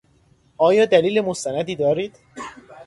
آیا 0.57 0.85
دلیل 0.85 1.21
مستندی 1.21 1.75
دارید؟ 1.75 2.15